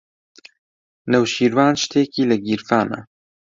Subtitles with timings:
[1.11, 2.99] نەوشیروان شتێکی لە گیرفانە.